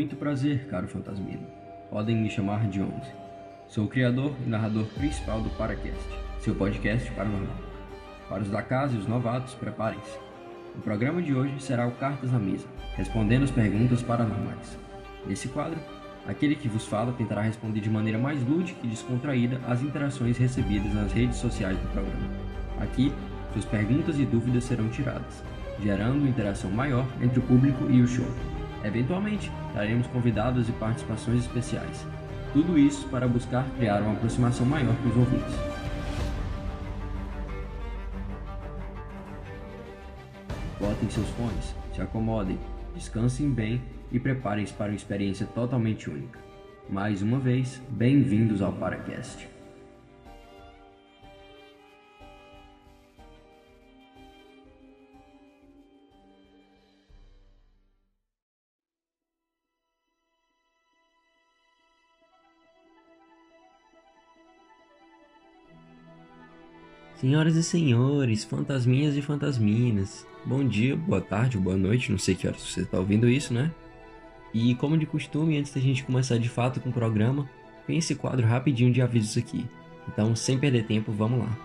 Muito 0.00 0.16
prazer, 0.16 0.66
caro 0.70 0.88
Fantasmino. 0.88 1.46
Podem 1.90 2.16
me 2.16 2.30
chamar 2.30 2.66
de 2.68 2.80
Onze. 2.80 3.12
Sou 3.68 3.84
o 3.84 3.88
criador 3.88 4.34
e 4.42 4.48
narrador 4.48 4.86
principal 4.94 5.42
do 5.42 5.50
Paracast, 5.50 6.02
seu 6.38 6.54
podcast 6.54 7.10
paranormal. 7.10 7.58
Para 8.26 8.40
os 8.40 8.48
da 8.48 8.62
casa 8.62 8.96
e 8.96 8.98
os 8.98 9.06
novatos, 9.06 9.52
preparem-se. 9.52 10.18
O 10.74 10.80
programa 10.80 11.20
de 11.20 11.34
hoje 11.34 11.52
será 11.60 11.86
o 11.86 11.92
Cartas 11.96 12.32
na 12.32 12.38
Mesa, 12.38 12.66
respondendo 12.96 13.42
as 13.42 13.50
perguntas 13.50 14.02
paranormais. 14.02 14.78
Nesse 15.26 15.48
quadro, 15.48 15.78
aquele 16.26 16.54
que 16.54 16.66
vos 16.66 16.86
fala 16.86 17.12
tentará 17.12 17.42
responder 17.42 17.80
de 17.80 17.90
maneira 17.90 18.18
mais 18.18 18.42
lúdica 18.42 18.80
e 18.82 18.88
descontraída 18.88 19.60
às 19.68 19.82
interações 19.82 20.38
recebidas 20.38 20.94
nas 20.94 21.12
redes 21.12 21.36
sociais 21.36 21.76
do 21.76 21.92
programa. 21.92 22.30
Aqui, 22.80 23.12
suas 23.52 23.66
perguntas 23.66 24.18
e 24.18 24.24
dúvidas 24.24 24.64
serão 24.64 24.88
tiradas, 24.88 25.44
gerando 25.78 26.26
interação 26.26 26.70
maior 26.70 27.06
entre 27.20 27.38
o 27.38 27.42
público 27.42 27.84
e 27.90 28.00
o 28.00 28.08
show. 28.08 28.24
Eventualmente, 28.84 29.50
traremos 29.72 30.06
convidados 30.06 30.68
e 30.68 30.72
participações 30.72 31.40
especiais. 31.44 32.06
Tudo 32.52 32.78
isso 32.78 33.06
para 33.08 33.28
buscar 33.28 33.64
criar 33.76 34.00
uma 34.00 34.12
aproximação 34.12 34.66
maior 34.66 34.94
com 34.96 35.08
os 35.08 35.16
ouvintes. 35.16 35.54
Botem 40.80 41.10
seus 41.10 41.28
fones, 41.30 41.74
se 41.94 42.00
acomodem, 42.00 42.58
descansem 42.94 43.50
bem 43.50 43.82
e 44.10 44.18
preparem-se 44.18 44.72
para 44.72 44.90
uma 44.90 44.96
experiência 44.96 45.46
totalmente 45.46 46.08
única. 46.08 46.38
Mais 46.88 47.22
uma 47.22 47.38
vez, 47.38 47.80
bem-vindos 47.90 48.62
ao 48.62 48.72
Paracast. 48.72 49.59
Senhoras 67.20 67.54
e 67.54 67.62
senhores, 67.62 68.44
fantasminhas 68.44 69.14
e 69.14 69.20
fantasminas, 69.20 70.26
bom 70.42 70.66
dia, 70.66 70.96
boa 70.96 71.20
tarde, 71.20 71.58
boa 71.58 71.76
noite, 71.76 72.10
não 72.10 72.18
sei 72.18 72.34
que 72.34 72.48
horas 72.48 72.62
você 72.62 72.80
está 72.80 72.98
ouvindo 72.98 73.28
isso, 73.28 73.52
né? 73.52 73.70
E 74.54 74.74
como 74.76 74.96
de 74.96 75.04
costume, 75.04 75.58
antes 75.58 75.74
da 75.74 75.82
gente 75.82 76.02
começar 76.02 76.38
de 76.38 76.48
fato 76.48 76.80
com 76.80 76.88
o 76.88 76.92
programa, 76.92 77.46
tem 77.86 77.98
esse 77.98 78.14
quadro 78.14 78.46
rapidinho 78.46 78.90
de 78.90 79.02
avisos 79.02 79.36
aqui. 79.36 79.66
Então, 80.08 80.34
sem 80.34 80.58
perder 80.58 80.86
tempo, 80.86 81.12
vamos 81.12 81.40
lá. 81.40 81.58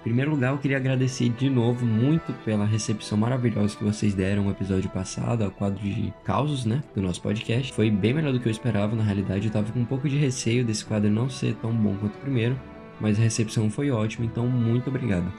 Em 0.00 0.02
primeiro 0.02 0.32
lugar, 0.32 0.52
eu 0.52 0.58
queria 0.58 0.76
agradecer 0.76 1.28
de 1.28 1.48
novo 1.48 1.86
muito 1.86 2.32
pela 2.44 2.66
recepção 2.66 3.16
maravilhosa 3.16 3.76
que 3.76 3.84
vocês 3.84 4.12
deram 4.12 4.42
no 4.42 4.50
episódio 4.50 4.90
passado, 4.90 5.44
ao 5.44 5.52
quadro 5.52 5.80
de 5.80 6.12
causos, 6.24 6.64
né, 6.64 6.82
do 6.96 7.00
nosso 7.00 7.22
podcast. 7.22 7.72
Foi 7.72 7.92
bem 7.92 8.12
melhor 8.12 8.32
do 8.32 8.40
que 8.40 8.48
eu 8.48 8.52
esperava, 8.52 8.96
na 8.96 9.04
realidade 9.04 9.46
eu 9.46 9.52
tava 9.52 9.70
com 9.70 9.78
um 9.78 9.84
pouco 9.84 10.08
de 10.08 10.16
receio 10.16 10.64
desse 10.64 10.84
quadro 10.84 11.08
não 11.08 11.30
ser 11.30 11.54
tão 11.54 11.72
bom 11.72 11.94
quanto 11.94 12.16
o 12.16 12.20
primeiro, 12.20 12.58
mas 13.00 13.18
a 13.18 13.22
recepção 13.22 13.70
foi 13.70 13.90
ótima, 13.90 14.24
então 14.24 14.46
muito 14.46 14.88
obrigado. 14.88 15.32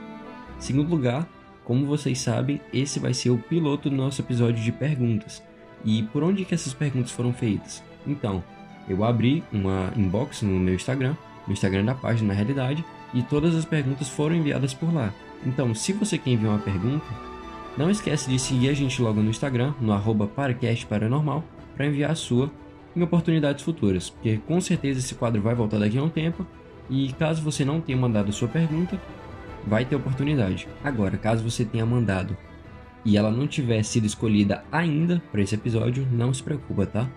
Segundo 0.58 0.90
lugar, 0.90 1.28
como 1.64 1.86
vocês 1.86 2.18
sabem, 2.20 2.60
esse 2.72 2.98
vai 2.98 3.12
ser 3.12 3.30
o 3.30 3.38
piloto 3.38 3.90
do 3.90 3.96
nosso 3.96 4.20
episódio 4.20 4.62
de 4.62 4.72
perguntas. 4.72 5.42
E 5.84 6.02
por 6.04 6.22
onde 6.22 6.44
que 6.44 6.54
essas 6.54 6.74
perguntas 6.74 7.10
foram 7.10 7.32
feitas? 7.32 7.82
Então, 8.06 8.42
eu 8.88 9.04
abri 9.04 9.44
uma 9.52 9.92
inbox 9.96 10.42
no 10.42 10.58
meu 10.58 10.74
Instagram, 10.74 11.14
no 11.46 11.52
Instagram 11.52 11.84
da 11.84 11.94
página 11.94 12.28
na 12.28 12.34
realidade, 12.34 12.84
e 13.14 13.22
todas 13.22 13.54
as 13.54 13.64
perguntas 13.64 14.08
foram 14.08 14.34
enviadas 14.34 14.74
por 14.74 14.92
lá. 14.92 15.12
Então, 15.46 15.74
se 15.74 15.92
você 15.92 16.18
quer 16.18 16.30
enviar 16.30 16.52
uma 16.52 16.58
pergunta, 16.58 17.06
não 17.76 17.90
esquece 17.90 18.28
de 18.28 18.38
seguir 18.38 18.70
a 18.70 18.74
gente 18.74 19.00
logo 19.00 19.22
no 19.22 19.30
Instagram, 19.30 19.72
no 19.80 19.92
arroba 19.92 20.28
Paranormal, 20.88 21.44
para 21.76 21.86
enviar 21.86 22.10
a 22.10 22.14
sua 22.14 22.50
em 22.96 23.02
oportunidades 23.02 23.62
futuras, 23.62 24.10
porque 24.10 24.38
com 24.38 24.60
certeza 24.60 24.98
esse 24.98 25.14
quadro 25.14 25.40
vai 25.40 25.54
voltar 25.54 25.78
daqui 25.78 25.98
a 25.98 26.02
um 26.02 26.08
tempo 26.08 26.44
e 26.88 27.12
caso 27.12 27.42
você 27.42 27.64
não 27.64 27.80
tenha 27.80 27.98
mandado 27.98 28.32
sua 28.32 28.48
pergunta, 28.48 29.00
vai 29.66 29.84
ter 29.84 29.96
oportunidade. 29.96 30.68
Agora, 30.82 31.16
caso 31.16 31.42
você 31.42 31.64
tenha 31.64 31.84
mandado 31.84 32.36
e 33.04 33.16
ela 33.16 33.30
não 33.30 33.46
tiver 33.46 33.82
sido 33.82 34.06
escolhida 34.06 34.64
ainda 34.70 35.22
para 35.30 35.40
esse 35.40 35.54
episódio, 35.54 36.06
não 36.10 36.32
se 36.32 36.42
preocupa, 36.42 36.86
tá? 36.86 37.08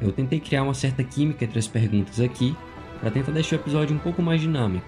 Eu 0.00 0.12
tentei 0.12 0.40
criar 0.40 0.64
uma 0.64 0.74
certa 0.74 1.04
química 1.04 1.44
entre 1.44 1.58
as 1.58 1.68
perguntas 1.68 2.20
aqui 2.20 2.56
para 3.00 3.10
tentar 3.10 3.32
deixar 3.32 3.56
o 3.56 3.60
episódio 3.60 3.94
um 3.94 3.98
pouco 3.98 4.22
mais 4.22 4.40
dinâmico. 4.40 4.86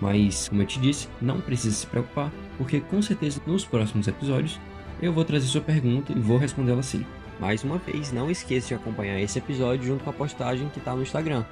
Mas, 0.00 0.48
como 0.48 0.62
eu 0.62 0.66
te 0.66 0.80
disse, 0.80 1.08
não 1.20 1.40
precisa 1.40 1.76
se 1.76 1.86
preocupar, 1.86 2.30
porque 2.58 2.80
com 2.80 3.00
certeza 3.00 3.40
nos 3.46 3.64
próximos 3.64 4.08
episódios 4.08 4.58
eu 5.00 5.12
vou 5.12 5.24
trazer 5.24 5.46
sua 5.46 5.60
pergunta 5.60 6.12
e 6.12 6.20
vou 6.20 6.38
respondê-la 6.38 6.82
sim. 6.82 7.04
Mais 7.40 7.64
uma 7.64 7.78
vez, 7.78 8.12
não 8.12 8.30
esqueça 8.30 8.68
de 8.68 8.74
acompanhar 8.74 9.18
esse 9.20 9.38
episódio 9.38 9.86
junto 9.86 10.04
com 10.04 10.10
a 10.10 10.12
postagem 10.12 10.68
que 10.68 10.78
está 10.78 10.94
no 10.94 11.02
Instagram, 11.02 11.44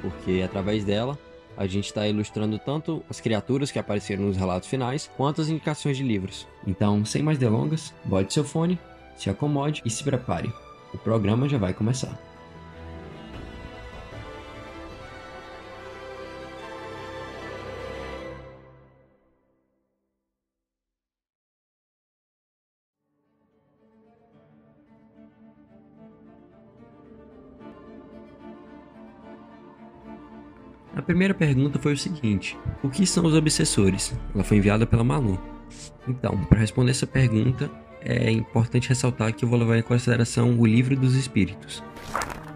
porque 0.00 0.42
através 0.44 0.84
dela 0.84 1.18
a 1.56 1.66
gente 1.66 1.86
está 1.86 2.06
ilustrando 2.06 2.58
tanto 2.58 3.02
as 3.08 3.20
criaturas 3.20 3.70
que 3.70 3.78
apareceram 3.78 4.24
nos 4.24 4.36
relatos 4.36 4.68
finais, 4.68 5.10
quanto 5.16 5.40
as 5.40 5.48
indicações 5.48 5.96
de 5.96 6.02
livros. 6.02 6.46
Então, 6.66 7.04
sem 7.04 7.22
mais 7.22 7.38
delongas, 7.38 7.94
bote 8.04 8.34
seu 8.34 8.44
fone, 8.44 8.78
se 9.16 9.30
acomode 9.30 9.82
e 9.84 9.90
se 9.90 10.04
prepare. 10.04 10.52
O 10.92 10.98
programa 10.98 11.48
já 11.48 11.56
vai 11.56 11.72
começar. 11.72 12.18
Primeira 31.06 31.32
pergunta 31.32 31.78
foi 31.78 31.92
o 31.92 31.98
seguinte: 31.98 32.58
O 32.82 32.90
que 32.90 33.06
são 33.06 33.24
os 33.24 33.34
obsessores? 33.34 34.14
Ela 34.34 34.44
foi 34.44 34.58
enviada 34.58 34.84
pela 34.84 35.04
Malu. 35.04 35.40
Então, 36.06 36.36
para 36.44 36.60
responder 36.60 36.90
essa 36.90 37.06
pergunta, 37.06 37.70
é 38.00 38.30
importante 38.30 38.88
ressaltar 38.88 39.32
que 39.32 39.44
eu 39.44 39.48
vou 39.48 39.58
levar 39.58 39.78
em 39.78 39.82
consideração 39.82 40.58
o 40.58 40.66
livro 40.66 40.96
dos 40.96 41.14
espíritos. 41.14 41.82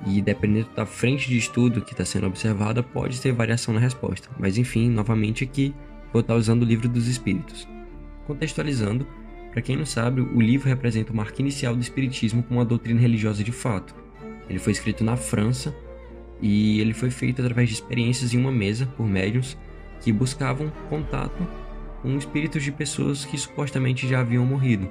E 0.06 0.20
dependendo 0.20 0.68
da 0.74 0.86
frente 0.86 1.28
de 1.28 1.36
estudo 1.36 1.82
que 1.82 1.92
está 1.92 2.04
sendo 2.04 2.26
observada, 2.26 2.82
pode 2.82 3.20
ter 3.20 3.32
variação 3.32 3.74
na 3.74 3.80
resposta. 3.80 4.28
Mas 4.38 4.56
enfim, 4.56 4.88
novamente 4.88 5.44
aqui, 5.44 5.74
vou 6.12 6.20
estar 6.20 6.34
usando 6.34 6.62
o 6.62 6.66
livro 6.66 6.88
dos 6.88 7.06
espíritos. 7.06 7.68
Contextualizando, 8.26 9.06
para 9.50 9.60
quem 9.60 9.76
não 9.76 9.84
sabe, 9.84 10.20
o 10.20 10.40
livro 10.40 10.68
representa 10.68 11.12
o 11.12 11.16
marco 11.16 11.40
inicial 11.40 11.74
do 11.74 11.82
espiritismo 11.82 12.42
como 12.42 12.60
uma 12.60 12.64
doutrina 12.64 13.00
religiosa 13.00 13.42
de 13.42 13.52
fato. 13.52 13.94
Ele 14.48 14.58
foi 14.58 14.72
escrito 14.72 15.04
na 15.04 15.16
França 15.16 15.74
e 16.42 16.80
ele 16.80 16.94
foi 16.94 17.10
feito 17.10 17.40
através 17.42 17.68
de 17.68 17.74
experiências 17.74 18.32
em 18.34 18.38
uma 18.38 18.52
mesa 18.52 18.86
por 18.96 19.06
médiums 19.06 19.56
que 20.00 20.12
buscavam 20.12 20.72
contato 20.88 21.46
com 22.02 22.16
espíritos 22.16 22.62
de 22.62 22.72
pessoas 22.72 23.24
que 23.24 23.36
supostamente 23.36 24.08
já 24.08 24.20
haviam 24.20 24.44
morrido. 24.44 24.88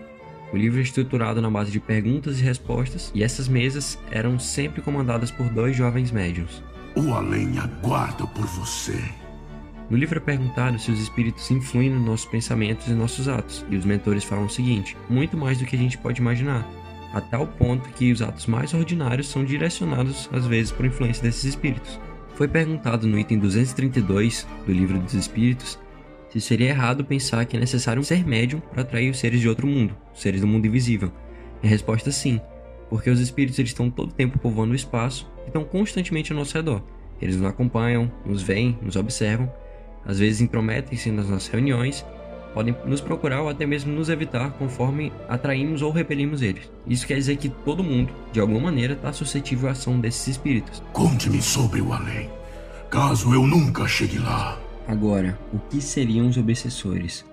O 0.54 0.58
livro 0.58 0.80
é 0.80 0.84
estruturado 0.84 1.42
na 1.42 1.50
base 1.50 1.72
de 1.72 1.80
perguntas 1.80 2.40
e 2.40 2.44
respostas, 2.44 3.12
e 3.14 3.24
essas 3.24 3.48
mesas 3.48 4.00
eram 4.12 4.40
sempre 4.40 4.82
comandadas 4.82 5.32
por 5.32 5.48
dois 5.50 5.76
jovens 5.76 6.12
médiums. 6.12 6.64
O 6.96 7.14
além 7.14 7.58
aguarda 7.60 8.26
por 8.28 8.46
você. 8.46 9.00
No 9.90 9.98
livro 9.98 10.18
é 10.18 10.22
perguntado 10.22 10.78
se 10.78 10.92
os 10.92 11.00
espíritos 11.00 11.50
influem 11.50 11.90
nos 11.90 12.06
nossos 12.06 12.26
pensamentos 12.28 12.88
e 12.88 12.94
nossos 12.94 13.28
atos, 13.28 13.66
e 13.70 13.76
os 13.76 13.86
mentores 13.86 14.24
falam 14.24 14.46
o 14.46 14.50
seguinte: 14.50 14.96
muito 15.10 15.36
mais 15.36 15.58
do 15.58 15.66
que 15.66 15.76
a 15.76 15.80
gente 15.80 15.98
pode 15.98 16.22
imaginar 16.22 16.68
a 17.14 17.22
tal 17.22 17.48
ponto 17.48 17.90
que 17.90 18.12
os 18.12 18.22
atos 18.22 18.46
mais 18.46 18.74
ordinários 18.74 19.28
são 19.28 19.44
direcionados 19.44 20.30
às 20.32 20.46
vezes 20.46 20.72
por 20.72 20.86
influência 20.86 21.24
desses 21.24 21.44
espíritos. 21.44 22.00
Foi 22.36 22.48
perguntado 22.48 23.08
no 23.08 23.20
item 23.20 23.40
232 23.40 24.48
do 24.66 24.72
Livro 24.72 25.00
dos 25.00 25.14
Espíritos 25.14 25.80
se 26.30 26.40
seria 26.40 26.70
errado 26.70 27.04
pensar 27.04 27.44
que 27.46 27.58
é 27.58 27.60
necessário 27.60 28.04
ser 28.04 28.26
médium 28.26 28.60
para 28.60 28.84
atrair 28.84 29.10
os 29.10 29.18
seres 29.18 29.42
de 29.42 29.50
outro 29.50 29.66
mundo, 29.66 29.98
os 30.14 30.22
seres 30.22 30.42
do 30.42 30.48
mundo 30.48 30.68
invisível. 30.68 31.12
E 31.64 31.68
a 31.68 31.70
resposta 31.70 32.10
é 32.10 32.12
sim, 32.12 32.40
porque 32.90 33.10
os 33.10 33.20
espíritos 33.20 33.58
eles 33.58 33.72
estão 33.72 33.90
todo 33.90 34.12
o 34.12 34.14
tempo 34.14 34.38
povoando 34.38 34.74
o 34.74 34.76
espaço 34.76 35.30
e 35.44 35.48
estão 35.48 35.64
constantemente 35.64 36.32
ao 36.32 36.38
nosso 36.38 36.56
redor. 36.56 36.84
Eles 37.20 37.36
nos 37.36 37.50
acompanham, 37.50 38.12
nos 38.26 38.44
veem, 38.44 38.78
nos 38.82 38.96
observam, 38.96 39.52
às 40.06 40.20
vezes 40.20 40.40
intrometem-se 40.40 41.12
nas 41.12 41.28
nossas 41.28 41.48
reuniões 41.48 42.06
podem 42.54 42.76
nos 42.86 43.02
procurar 43.02 43.42
ou 43.42 43.50
até 43.50 43.66
mesmo 43.66 43.94
nos 43.94 44.10
evitar 44.10 44.52
conforme 44.54 45.12
atraímos 45.28 45.82
ou 45.82 45.92
repelimos 45.92 46.42
eles. 46.42 46.72
Isso 46.88 47.08
quer 47.08 47.16
dizer 47.16 47.38
que 47.38 47.50
todo 47.50 47.84
mundo, 47.84 48.14
de 48.32 48.40
alguma 48.40 48.60
maneira, 48.60 48.94
está 48.94 49.14
suscetível 49.14 49.70
à 49.70 49.72
ação 49.72 50.00
desses 50.00 50.28
espíritos. 50.28 50.84
Conte-me 50.94 51.42
sobre 51.42 51.82
o 51.82 51.94
além, 51.94 52.30
caso 52.90 53.34
eu 53.34 53.46
nunca 53.46 53.88
chegue 53.88 54.20
lá. 54.20 54.60
Agora, 54.88 55.38
o 55.54 55.60
que 55.60 55.82
seriam 55.82 56.28
os 56.28 56.38
obsessores? 56.38 57.24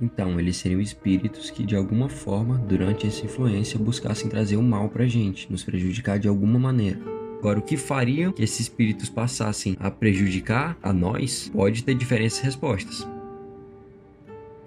Então, 0.00 0.38
eles 0.38 0.56
seriam 0.56 0.80
espíritos 0.80 1.50
que, 1.50 1.64
de 1.64 1.74
alguma 1.74 2.08
forma, 2.08 2.56
durante 2.56 3.06
essa 3.06 3.24
influência, 3.24 3.78
buscassem 3.78 4.28
trazer 4.28 4.56
o 4.56 4.62
mal 4.62 4.88
pra 4.88 5.06
gente, 5.06 5.50
nos 5.50 5.64
prejudicar 5.64 6.20
de 6.20 6.28
alguma 6.28 6.58
maneira. 6.58 7.00
Agora, 7.40 7.58
o 7.58 7.62
que 7.62 7.76
faria 7.76 8.32
que 8.32 8.42
esses 8.42 8.60
espíritos 8.60 9.08
passassem 9.08 9.76
a 9.80 9.90
prejudicar 9.90 10.76
a 10.82 10.92
nós 10.92 11.50
pode 11.52 11.82
ter 11.82 11.94
diferentes 11.94 12.38
respostas. 12.38 13.06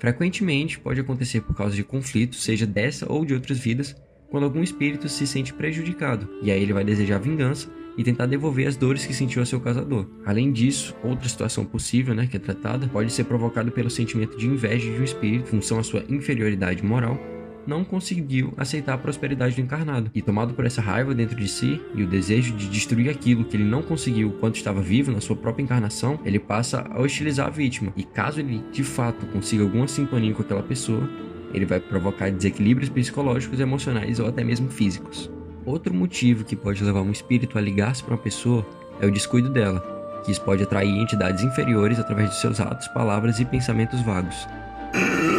Frequentemente 0.01 0.79
pode 0.79 0.99
acontecer 0.99 1.41
por 1.41 1.55
causa 1.55 1.75
de 1.75 1.83
conflitos, 1.83 2.43
seja 2.43 2.65
dessa 2.65 3.05
ou 3.07 3.23
de 3.23 3.35
outras 3.35 3.59
vidas, 3.59 3.95
quando 4.31 4.45
algum 4.45 4.63
espírito 4.63 5.07
se 5.07 5.27
sente 5.27 5.53
prejudicado, 5.53 6.27
e 6.41 6.49
aí 6.49 6.59
ele 6.59 6.73
vai 6.73 6.83
desejar 6.83 7.19
vingança 7.19 7.69
e 7.95 8.03
tentar 8.03 8.25
devolver 8.25 8.67
as 8.67 8.75
dores 8.75 9.05
que 9.05 9.13
sentiu 9.13 9.43
a 9.43 9.45
seu 9.45 9.61
casador. 9.61 10.07
Além 10.25 10.51
disso, 10.51 10.95
outra 11.03 11.29
situação 11.29 11.63
possível, 11.63 12.15
né, 12.15 12.25
que 12.25 12.35
é 12.35 12.39
tratada, 12.39 12.87
pode 12.87 13.13
ser 13.13 13.25
provocada 13.25 13.69
pelo 13.69 13.91
sentimento 13.91 14.35
de 14.35 14.47
inveja 14.47 14.91
de 14.91 14.99
um 14.99 15.03
espírito, 15.03 15.49
função 15.49 15.77
à 15.77 15.83
sua 15.83 16.03
inferioridade 16.09 16.83
moral, 16.83 17.19
não 17.65 17.83
conseguiu 17.83 18.53
aceitar 18.57 18.93
a 18.93 18.97
prosperidade 18.97 19.55
do 19.55 19.61
encarnado. 19.61 20.11
E 20.13 20.21
tomado 20.21 20.53
por 20.53 20.65
essa 20.65 20.81
raiva 20.81 21.13
dentro 21.13 21.35
de 21.35 21.47
si 21.47 21.81
e 21.95 22.03
o 22.03 22.07
desejo 22.07 22.53
de 22.55 22.67
destruir 22.67 23.09
aquilo 23.09 23.45
que 23.45 23.55
ele 23.55 23.63
não 23.63 23.81
conseguiu 23.81 24.31
quando 24.39 24.55
estava 24.55 24.81
vivo 24.81 25.11
na 25.11 25.21
sua 25.21 25.35
própria 25.35 25.63
encarnação, 25.63 26.19
ele 26.25 26.39
passa 26.39 26.85
a 26.89 26.99
hostilizar 26.99 27.47
a 27.47 27.49
vítima. 27.49 27.93
E 27.95 28.03
caso 28.03 28.39
ele 28.39 28.63
de 28.71 28.83
fato 28.83 29.25
consiga 29.27 29.63
alguma 29.63 29.87
sintonia 29.87 30.33
com 30.33 30.41
aquela 30.41 30.63
pessoa, 30.63 31.07
ele 31.53 31.65
vai 31.65 31.79
provocar 31.79 32.31
desequilíbrios 32.31 32.89
psicológicos, 32.89 33.59
emocionais 33.59 34.19
ou 34.19 34.27
até 34.27 34.43
mesmo 34.43 34.69
físicos. 34.69 35.29
Outro 35.65 35.93
motivo 35.93 36.43
que 36.43 36.55
pode 36.55 36.83
levar 36.83 37.01
um 37.01 37.11
espírito 37.11 37.57
a 37.57 37.61
ligar-se 37.61 38.03
para 38.03 38.15
uma 38.15 38.21
pessoa 38.21 38.65
é 38.99 39.05
o 39.05 39.11
descuido 39.11 39.49
dela, 39.49 39.79
que 40.23 40.31
isso 40.31 40.41
pode 40.41 40.63
atrair 40.63 40.89
entidades 40.89 41.43
inferiores 41.43 41.99
através 41.99 42.29
de 42.29 42.39
seus 42.39 42.59
atos, 42.59 42.87
palavras 42.89 43.39
e 43.39 43.45
pensamentos 43.45 44.01
vagos. 44.01 44.47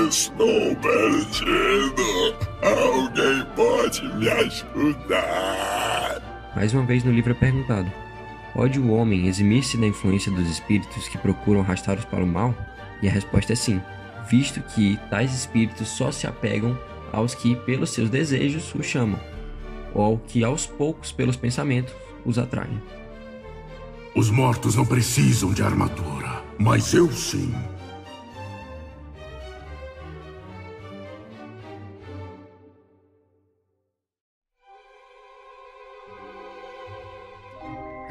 Estou 0.09 0.77
perdido! 0.77 2.03
Alguém 2.63 3.45
pode 3.55 4.03
me 4.17 4.29
ajudar? 4.29 6.21
Mais 6.55 6.73
uma 6.75 6.85
vez 6.85 7.05
no 7.05 7.13
livro 7.13 7.33
é 7.33 7.35
perguntado: 7.35 7.91
Pode 8.55 8.79
o 8.79 8.91
homem 8.93 9.27
eximir-se 9.27 9.77
da 9.77 9.87
influência 9.87 10.31
dos 10.33 10.49
espíritos 10.49 11.09
que 11.09 11.19
procuram 11.19 11.61
arrastá-los 11.61 12.05
para 12.05 12.25
o 12.25 12.27
mal? 12.27 12.55
E 13.03 13.09
a 13.09 13.13
resposta 13.13 13.53
é 13.53 13.57
sim, 13.57 13.81
visto 14.29 14.61
que 14.61 14.99
tais 15.11 15.35
espíritos 15.35 15.89
só 15.89 16.13
se 16.13 16.27
apegam 16.27 16.79
aos 17.13 17.35
que, 17.35 17.57
pelos 17.57 17.91
seus 17.91 18.09
desejos, 18.09 18.75
o 18.75 18.83
chamam 18.83 19.19
ou 19.95 20.19
que 20.19 20.45
aos 20.45 20.67
poucos, 20.67 21.13
pelos 21.13 21.37
pensamentos, 21.37 21.95
os 22.25 22.39
atraem. 22.39 22.81
Os 24.15 24.31
mortos 24.31 24.75
não 24.75 24.85
precisam 24.85 25.53
de 25.53 25.63
armadura, 25.63 26.43
mas 26.59 26.93
eu 26.93 27.11
sim. 27.11 27.55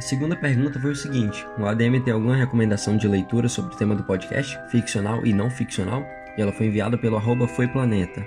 A 0.01 0.03
segunda 0.03 0.36
pergunta 0.36 0.80
foi 0.80 0.94
o 0.94 0.95
seguinte: 0.95 1.45
o 1.59 1.65
ADM 1.68 2.01
tem 2.03 2.12
alguma 2.12 2.36
recomendação 2.36 2.98
de 2.98 3.07
leitura 3.07 3.48
sobre 3.48 3.75
o 3.75 3.77
tema 3.77 3.94
do 3.94 4.01
podcast, 4.01 4.57
ficcional 4.71 5.24
e 5.24 5.31
não 5.31 5.48
ficcional? 5.48 6.03
E 6.36 6.42
ela 6.42 6.51
foi 6.51 6.65
enviada 6.65 6.98
pelo 6.98 7.18
arroba 7.18 7.48
Foi 7.48 7.68
Planeta. 7.68 8.25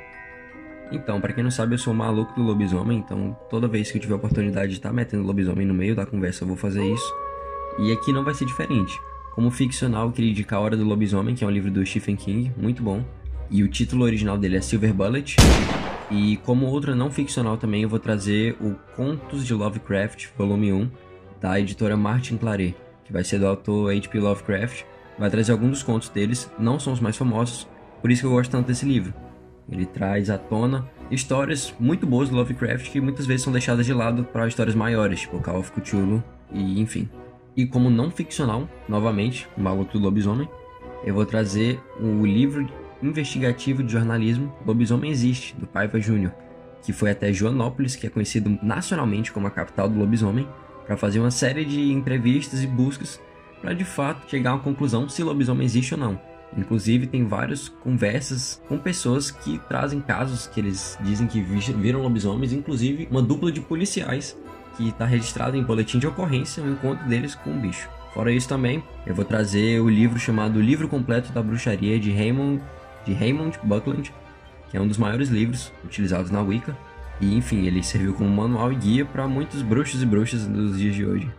Então, 0.92 1.20
para 1.20 1.32
quem 1.32 1.42
não 1.42 1.50
sabe, 1.50 1.74
eu 1.74 1.78
sou 1.78 1.92
maluco 1.92 2.32
do 2.32 2.44
lobisomem, 2.44 2.98
então 2.98 3.36
toda 3.50 3.66
vez 3.66 3.90
que 3.90 3.98
eu 3.98 4.00
tiver 4.00 4.14
oportunidade 4.14 4.70
de 4.70 4.78
estar 4.78 4.90
tá 4.90 4.94
metendo 4.94 5.24
lobisomem 5.24 5.66
no 5.66 5.74
meio 5.74 5.96
da 5.96 6.06
conversa, 6.06 6.44
eu 6.44 6.48
vou 6.48 6.56
fazer 6.56 6.84
isso. 6.84 7.12
E 7.80 7.90
aqui 7.90 8.12
não 8.12 8.22
vai 8.22 8.34
ser 8.34 8.44
diferente. 8.44 8.96
Como 9.32 9.50
ficcional, 9.50 10.06
eu 10.06 10.12
queria 10.12 10.30
indicar 10.30 10.60
A 10.60 10.62
Hora 10.62 10.76
do 10.76 10.84
Lobisomem, 10.84 11.34
que 11.34 11.42
é 11.42 11.46
um 11.46 11.50
livro 11.50 11.72
do 11.72 11.84
Stephen 11.84 12.14
King, 12.14 12.52
muito 12.56 12.84
bom. 12.84 13.04
E 13.50 13.64
o 13.64 13.68
título 13.68 14.04
original 14.04 14.38
dele 14.38 14.58
é 14.58 14.60
Silver 14.60 14.94
Bullet. 14.94 15.34
E 16.08 16.36
como 16.44 16.66
outra 16.66 16.94
não 16.94 17.10
ficcional 17.10 17.56
também, 17.56 17.82
eu 17.82 17.88
vou 17.88 17.98
trazer 17.98 18.56
o 18.60 18.76
Contos 18.94 19.44
de 19.44 19.52
Lovecraft, 19.52 20.28
volume 20.38 20.72
1, 20.72 20.88
da 21.44 21.60
editora 21.60 21.94
Martin 21.94 22.38
Claret, 22.38 22.74
que 23.04 23.12
vai 23.12 23.22
ser 23.22 23.38
do 23.38 23.46
autor 23.46 23.92
H.P. 23.92 24.18
Lovecraft. 24.18 24.84
Vai 25.18 25.28
trazer 25.28 25.52
alguns 25.52 25.72
dos 25.72 25.82
contos 25.82 26.08
deles, 26.08 26.50
não 26.58 26.80
são 26.80 26.94
os 26.94 27.00
mais 27.00 27.18
famosos, 27.18 27.68
por 28.00 28.10
isso 28.10 28.22
que 28.22 28.26
eu 28.26 28.30
gosto 28.30 28.50
tanto 28.50 28.68
desse 28.68 28.86
livro. 28.86 29.12
Ele 29.70 29.84
traz 29.84 30.30
à 30.30 30.38
tona 30.38 30.88
histórias 31.10 31.74
muito 31.78 32.06
boas 32.06 32.30
do 32.30 32.34
Lovecraft 32.34 32.90
que 32.90 32.98
muitas 32.98 33.26
vezes 33.26 33.42
são 33.42 33.52
deixadas 33.52 33.84
de 33.84 33.92
lado 33.92 34.24
para 34.24 34.48
histórias 34.48 34.74
maiores, 34.74 35.20
tipo 35.20 35.38
Call 35.38 35.58
of 35.58 35.70
Cthulhu 35.72 36.24
e 36.50 36.80
enfim. 36.80 37.10
E 37.54 37.66
como 37.66 37.90
não 37.90 38.10
ficcional, 38.10 38.66
novamente, 38.88 39.46
o 39.54 39.60
Maluco 39.60 39.92
do 39.92 39.98
Lobisomem, 39.98 40.48
eu 41.04 41.12
vou 41.12 41.26
trazer 41.26 41.78
o 42.00 42.24
livro 42.24 42.66
investigativo 43.02 43.82
de 43.82 43.92
jornalismo 43.92 44.50
Lobisomem 44.66 45.10
Existe, 45.10 45.54
do 45.56 45.66
Paiva 45.66 46.00
Júnior, 46.00 46.32
que 46.82 46.90
foi 46.90 47.10
até 47.10 47.30
Joanópolis, 47.34 47.96
que 47.96 48.06
é 48.06 48.10
conhecido 48.10 48.58
nacionalmente 48.62 49.30
como 49.30 49.46
a 49.46 49.50
capital 49.50 49.90
do 49.90 49.98
lobisomem, 49.98 50.48
para 50.86 50.96
fazer 50.96 51.20
uma 51.20 51.30
série 51.30 51.64
de 51.64 51.92
entrevistas 51.92 52.62
e 52.62 52.66
buscas 52.66 53.20
para 53.60 53.74
de 53.74 53.84
fato 53.84 54.28
chegar 54.28 54.50
a 54.50 54.54
uma 54.54 54.62
conclusão 54.62 55.08
se 55.08 55.22
lobisomem 55.22 55.64
existe 55.64 55.94
ou 55.94 56.00
não. 56.00 56.20
Inclusive, 56.56 57.06
tem 57.06 57.26
várias 57.26 57.68
conversas 57.68 58.62
com 58.68 58.78
pessoas 58.78 59.30
que 59.30 59.58
trazem 59.68 60.00
casos 60.00 60.46
que 60.46 60.60
eles 60.60 60.96
dizem 61.00 61.26
que 61.26 61.40
viram 61.40 62.02
lobisomens, 62.02 62.52
inclusive 62.52 63.08
uma 63.10 63.22
dupla 63.22 63.50
de 63.50 63.60
policiais 63.60 64.36
que 64.76 64.88
está 64.88 65.04
registrado 65.04 65.56
em 65.56 65.62
boletim 65.62 65.98
de 65.98 66.06
ocorrência 66.06 66.62
o 66.62 66.70
encontro 66.70 67.08
deles 67.08 67.34
com 67.34 67.50
o 67.50 67.60
bicho. 67.60 67.88
Fora 68.12 68.30
isso 68.30 68.48
também, 68.48 68.82
eu 69.04 69.14
vou 69.14 69.24
trazer 69.24 69.80
o 69.80 69.88
livro 69.88 70.18
chamado 70.18 70.60
Livro 70.60 70.88
Completo 70.88 71.32
da 71.32 71.42
Bruxaria 71.42 71.98
de 71.98 72.12
Raymond, 72.12 72.62
de 73.04 73.12
Raymond 73.12 73.58
Buckland, 73.64 74.12
que 74.70 74.76
é 74.76 74.80
um 74.80 74.86
dos 74.86 74.98
maiores 74.98 75.28
livros 75.28 75.72
utilizados 75.84 76.30
na 76.30 76.40
Wicca. 76.40 76.76
E 77.20 77.36
enfim, 77.36 77.66
ele 77.66 77.82
serviu 77.82 78.14
como 78.14 78.28
manual 78.28 78.72
e 78.72 78.76
guia 78.76 79.04
para 79.04 79.28
muitos 79.28 79.62
bruxos 79.62 80.02
e 80.02 80.06
bruxas 80.06 80.46
dos 80.46 80.78
dias 80.78 80.94
de 80.94 81.06
hoje. 81.06 81.30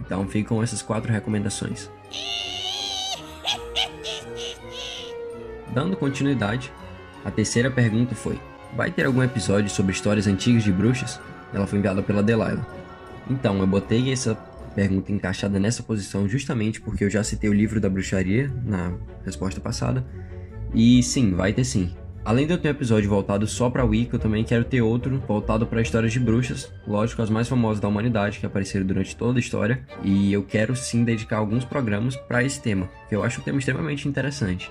Então 0.00 0.26
ficam 0.26 0.62
essas 0.62 0.82
quatro 0.82 1.12
recomendações. 1.12 1.90
Dando 5.74 5.96
continuidade, 5.96 6.72
a 7.24 7.30
terceira 7.30 7.70
pergunta 7.70 8.14
foi: 8.14 8.38
Vai 8.76 8.90
ter 8.90 9.06
algum 9.06 9.22
episódio 9.22 9.70
sobre 9.70 9.92
histórias 9.92 10.26
antigas 10.26 10.62
de 10.62 10.72
bruxas? 10.72 11.20
Ela 11.52 11.66
foi 11.66 11.78
enviada 11.78 12.02
pela 12.02 12.22
Delilah. 12.22 12.64
Então, 13.30 13.58
eu 13.58 13.66
botei 13.66 14.12
essa 14.12 14.34
pergunta 14.74 15.10
encaixada 15.10 15.58
nessa 15.58 15.82
posição 15.82 16.28
justamente 16.28 16.80
porque 16.80 17.04
eu 17.04 17.10
já 17.10 17.24
citei 17.24 17.50
o 17.50 17.52
livro 17.52 17.80
da 17.80 17.88
bruxaria 17.88 18.52
na 18.64 18.92
resposta 19.24 19.60
passada. 19.60 20.04
E 20.74 21.02
sim, 21.02 21.32
vai 21.32 21.52
ter 21.52 21.64
sim. 21.64 21.94
Além 22.28 22.46
de 22.46 22.52
eu 22.52 22.58
ter 22.58 22.68
um 22.68 22.72
episódio 22.72 23.08
voltado 23.08 23.46
só 23.46 23.70
para 23.70 23.86
Wicca, 23.86 24.16
eu 24.16 24.20
também 24.20 24.44
quero 24.44 24.62
ter 24.62 24.82
outro 24.82 25.18
voltado 25.26 25.66
para 25.66 25.80
histórias 25.80 26.12
de 26.12 26.20
bruxas, 26.20 26.70
lógico, 26.86 27.22
as 27.22 27.30
mais 27.30 27.48
famosas 27.48 27.80
da 27.80 27.88
humanidade 27.88 28.38
que 28.38 28.44
apareceram 28.44 28.84
durante 28.84 29.16
toda 29.16 29.38
a 29.38 29.40
história, 29.40 29.82
e 30.04 30.30
eu 30.30 30.42
quero 30.42 30.76
sim 30.76 31.04
dedicar 31.04 31.38
alguns 31.38 31.64
programas 31.64 32.16
para 32.16 32.44
esse 32.44 32.60
tema, 32.60 32.86
que 33.08 33.16
eu 33.16 33.24
acho 33.24 33.40
um 33.40 33.44
tema 33.44 33.58
extremamente 33.58 34.06
interessante. 34.06 34.70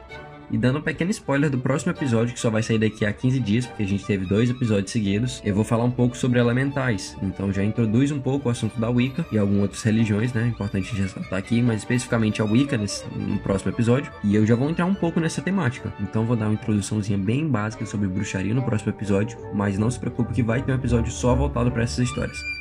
E 0.50 0.58
dando 0.58 0.80
um 0.80 0.82
pequeno 0.82 1.12
spoiler 1.12 1.50
do 1.50 1.58
próximo 1.58 1.92
episódio, 1.92 2.34
que 2.34 2.40
só 2.40 2.50
vai 2.50 2.64
sair 2.64 2.80
daqui 2.80 3.06
a 3.06 3.12
15 3.12 3.40
dias, 3.40 3.66
porque 3.66 3.84
a 3.84 3.88
gente 3.88 4.06
teve 4.06 4.26
dois 4.26 4.50
episódios 4.50 4.92
seguidos, 4.92 5.42
eu 5.44 5.54
vou 5.54 5.64
falar 5.64 5.84
um 5.84 5.92
pouco 5.92 6.16
sobre 6.16 6.40
elementais. 6.40 7.16
Então 7.22 7.52
já 7.52 7.64
introduz 7.64 8.12
um 8.12 8.20
pouco 8.20 8.48
o 8.48 8.52
assunto 8.52 8.80
da 8.80 8.90
Wicca 8.90 9.26
e 9.32 9.38
algumas 9.38 9.64
outras 9.64 9.84
religiões, 9.84 10.34
né? 10.34 10.48
Importante 10.48 10.96
ressaltar 10.96 11.40
aqui, 11.40 11.62
mas 11.62 11.80
especificamente 11.80 12.42
a 12.42 12.46
Wicca 12.46 12.78
nesse, 12.78 13.04
no 13.16 13.40
próximo 13.40 13.72
episódio. 13.72 14.12
E 14.24 14.36
eu 14.36 14.46
já 14.46 14.56
vou 14.56 14.70
entrar 14.70 14.86
um 14.86 14.96
pouco 14.96 15.20
nessa 15.20 15.42
temática. 15.42 15.94
Então 16.00 16.26
vou 16.26 16.36
dar 16.36 16.46
uma 16.46 16.54
introduçãozinha 16.54 17.18
bem 17.18 17.48
básica 17.48 17.86
sobre 17.86 18.08
bruxaria 18.08 18.54
no 18.54 18.64
próximo 18.64 18.92
episódio, 18.92 19.38
mas 19.54 19.78
não 19.78 19.92
se 19.92 20.00
preocupe 20.00 20.34
que 20.34 20.44
vai 20.44 20.62
ter 20.62 20.72
um 20.72 20.76
episódio 20.76 21.12
só 21.12 21.36
voltado 21.36 21.72
para 21.72 21.84
essas 21.84 22.00
histórias. 22.00 22.57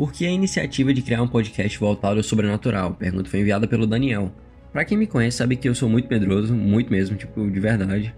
Por 0.00 0.14
que 0.14 0.24
a 0.24 0.30
iniciativa 0.30 0.94
de 0.94 1.02
criar 1.02 1.20
um 1.20 1.28
podcast 1.28 1.78
voltado 1.78 2.16
ao 2.16 2.22
sobrenatural? 2.22 2.94
Pergunta 2.94 3.28
foi 3.28 3.40
enviada 3.40 3.68
pelo 3.68 3.86
Daniel. 3.86 4.32
Para 4.72 4.82
quem 4.82 4.96
me 4.96 5.06
conhece 5.06 5.36
sabe 5.36 5.56
que 5.56 5.68
eu 5.68 5.74
sou 5.74 5.90
muito 5.90 6.08
medroso, 6.08 6.54
muito 6.54 6.90
mesmo, 6.90 7.18
tipo, 7.18 7.50
de 7.50 7.60
verdade. 7.60 8.14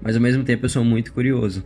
Mas 0.00 0.16
ao 0.16 0.22
mesmo 0.22 0.42
tempo 0.44 0.64
eu 0.64 0.70
sou 0.70 0.82
muito 0.82 1.12
curioso. 1.12 1.62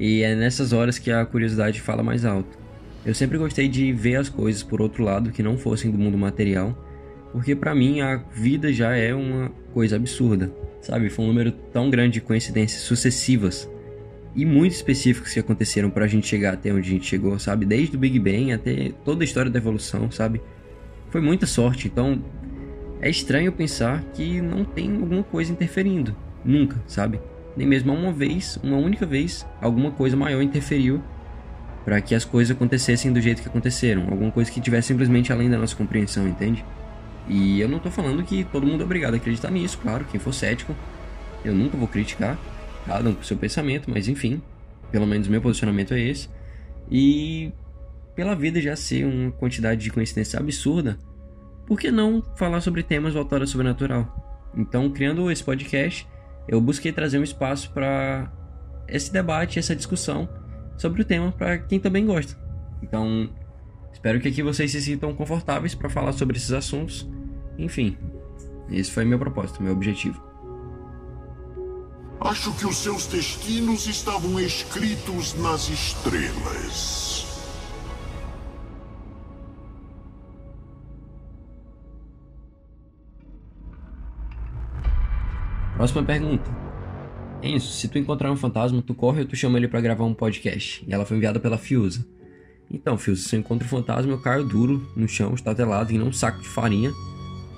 E 0.00 0.22
é 0.22 0.34
nessas 0.34 0.72
horas 0.72 0.98
que 0.98 1.12
a 1.12 1.24
curiosidade 1.24 1.80
fala 1.80 2.02
mais 2.02 2.24
alto. 2.24 2.58
Eu 3.06 3.14
sempre 3.14 3.38
gostei 3.38 3.68
de 3.68 3.92
ver 3.92 4.16
as 4.16 4.28
coisas 4.28 4.64
por 4.64 4.82
outro 4.82 5.04
lado 5.04 5.30
que 5.30 5.44
não 5.44 5.56
fossem 5.56 5.92
do 5.92 5.96
mundo 5.96 6.18
material, 6.18 6.76
porque 7.30 7.54
para 7.54 7.76
mim 7.76 8.00
a 8.00 8.16
vida 8.16 8.72
já 8.72 8.96
é 8.96 9.14
uma 9.14 9.48
coisa 9.72 9.94
absurda, 9.94 10.52
sabe? 10.80 11.08
Foi 11.08 11.24
um 11.24 11.28
número 11.28 11.52
tão 11.52 11.88
grande 11.88 12.14
de 12.14 12.20
coincidências 12.20 12.82
sucessivas 12.82 13.70
e 14.38 14.46
muito 14.46 14.70
específicos 14.70 15.32
que 15.32 15.40
aconteceram 15.40 15.90
para 15.90 16.04
a 16.04 16.08
gente 16.08 16.28
chegar 16.28 16.54
até 16.54 16.72
onde 16.72 16.88
a 16.88 16.92
gente 16.92 17.04
chegou, 17.04 17.36
sabe? 17.40 17.66
Desde 17.66 17.96
o 17.96 17.98
Big 17.98 18.20
Bang 18.20 18.52
até 18.52 18.92
toda 19.04 19.24
a 19.24 19.26
história 19.26 19.50
da 19.50 19.58
evolução, 19.58 20.12
sabe? 20.12 20.40
Foi 21.10 21.20
muita 21.20 21.44
sorte, 21.44 21.88
então 21.88 22.22
é 23.00 23.10
estranho 23.10 23.50
pensar 23.50 24.00
que 24.14 24.40
não 24.40 24.64
tem 24.64 24.94
alguma 24.94 25.24
coisa 25.24 25.50
interferindo. 25.50 26.14
Nunca, 26.44 26.80
sabe? 26.86 27.18
Nem 27.56 27.66
mesmo 27.66 27.92
uma 27.92 28.12
vez, 28.12 28.60
uma 28.62 28.76
única 28.76 29.04
vez, 29.04 29.44
alguma 29.60 29.90
coisa 29.90 30.16
maior 30.16 30.40
interferiu 30.40 31.02
para 31.84 32.00
que 32.00 32.14
as 32.14 32.24
coisas 32.24 32.56
acontecessem 32.56 33.12
do 33.12 33.20
jeito 33.20 33.42
que 33.42 33.48
aconteceram. 33.48 34.04
Alguma 34.08 34.30
coisa 34.30 34.52
que 34.52 34.60
tivesse 34.60 34.86
simplesmente 34.86 35.32
além 35.32 35.50
da 35.50 35.58
nossa 35.58 35.74
compreensão, 35.74 36.28
entende? 36.28 36.64
E 37.26 37.60
eu 37.60 37.68
não 37.68 37.80
tô 37.80 37.90
falando 37.90 38.22
que 38.22 38.44
todo 38.44 38.64
mundo 38.64 38.82
é 38.82 38.84
obrigado 38.84 39.14
a 39.14 39.16
acreditar 39.16 39.50
nisso, 39.50 39.80
claro, 39.82 40.06
quem 40.08 40.20
for 40.20 40.32
cético, 40.32 40.76
eu 41.44 41.52
nunca 41.52 41.76
vou 41.76 41.88
criticar 41.88 42.38
com 43.16 43.22
seu 43.22 43.36
pensamento, 43.36 43.90
mas 43.90 44.08
enfim, 44.08 44.42
pelo 44.90 45.06
menos 45.06 45.28
meu 45.28 45.40
posicionamento 45.40 45.94
é 45.94 46.00
esse. 46.00 46.28
E 46.90 47.52
pela 48.14 48.34
vida 48.34 48.60
já 48.60 48.74
ser 48.74 49.04
uma 49.04 49.30
quantidade 49.30 49.80
de 49.80 49.90
coincidência 49.90 50.38
absurda, 50.38 50.98
por 51.66 51.78
que 51.78 51.90
não 51.90 52.22
falar 52.36 52.60
sobre 52.60 52.82
temas 52.82 53.14
voltados 53.14 53.48
ao 53.48 53.52
sobrenatural? 53.52 54.50
Então, 54.56 54.90
criando 54.90 55.30
esse 55.30 55.44
podcast, 55.44 56.08
eu 56.48 56.60
busquei 56.60 56.92
trazer 56.92 57.18
um 57.18 57.22
espaço 57.22 57.70
para 57.72 58.32
esse 58.88 59.12
debate, 59.12 59.58
essa 59.58 59.76
discussão 59.76 60.28
sobre 60.76 61.02
o 61.02 61.04
tema 61.04 61.30
para 61.30 61.58
quem 61.58 61.78
também 61.78 62.06
gosta. 62.06 62.36
Então, 62.82 63.28
espero 63.92 64.18
que 64.18 64.28
aqui 64.28 64.42
vocês 64.42 64.70
se 64.72 64.80
sintam 64.80 65.14
confortáveis 65.14 65.74
para 65.74 65.90
falar 65.90 66.12
sobre 66.12 66.38
esses 66.38 66.52
assuntos. 66.52 67.06
Enfim, 67.58 67.96
esse 68.70 68.90
foi 68.90 69.04
meu 69.04 69.18
propósito, 69.18 69.62
meu 69.62 69.72
objetivo. 69.72 70.27
Acho 72.20 72.52
que 72.54 72.66
os 72.66 72.76
seus 72.76 73.06
destinos 73.06 73.86
estavam 73.86 74.40
escritos 74.40 75.34
nas 75.34 75.68
estrelas. 75.68 77.26
Próxima 85.76 86.02
pergunta. 86.02 86.44
Enzo, 87.40 87.68
se 87.68 87.86
tu 87.86 87.98
encontrar 87.98 88.32
um 88.32 88.36
fantasma, 88.36 88.82
tu 88.82 88.94
corre 88.94 89.20
ou 89.20 89.26
tu 89.26 89.36
chama 89.36 89.56
ele 89.56 89.68
para 89.68 89.80
gravar 89.80 90.04
um 90.04 90.12
podcast? 90.12 90.84
E 90.88 90.92
ela 90.92 91.06
foi 91.06 91.16
enviada 91.18 91.38
pela 91.38 91.56
Fiusa. 91.56 92.04
Então, 92.68 92.98
Fiusa, 92.98 93.28
se 93.28 93.36
eu 93.36 93.40
encontro 93.40 93.64
um 93.64 93.70
fantasma, 93.70 94.10
eu 94.10 94.20
caio 94.20 94.44
duro 94.44 94.90
no 94.96 95.06
chão, 95.06 95.34
estatelado, 95.34 95.92
em 95.92 96.02
um 96.02 96.12
saco 96.12 96.42
de 96.42 96.48
farinha, 96.48 96.92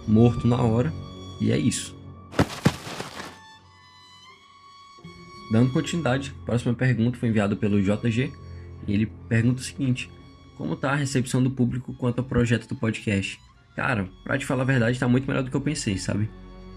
morto 0.07 0.47
na 0.47 0.61
hora, 0.61 0.93
e 1.41 1.51
é 1.51 1.57
isso. 1.57 2.00
Dando 5.51 5.73
continuidade, 5.73 6.33
a 6.43 6.45
próxima 6.47 6.73
pergunta 6.75 7.19
foi 7.19 7.29
enviada 7.29 7.57
pelo 7.57 7.83
JG, 7.83 8.33
e 8.87 8.93
ele 8.93 9.07
pergunta 9.29 9.61
o 9.61 9.65
seguinte: 9.65 10.09
Como 10.57 10.77
tá 10.77 10.93
a 10.93 10.97
recepção 10.97 11.43
do 11.43 11.51
público 11.51 11.93
quanto 11.95 12.21
ao 12.21 12.25
projeto 12.25 12.69
do 12.69 12.77
podcast? 12.77 13.41
Cara, 13.75 14.09
pra 14.23 14.39
te 14.39 14.47
falar 14.47 14.63
a 14.63 14.67
verdade, 14.67 14.99
tá 14.99 15.09
muito 15.09 15.27
melhor 15.27 15.43
do 15.43 15.51
que 15.51 15.57
eu 15.57 15.61
pensei, 15.61 15.99
sabe? 15.99 16.29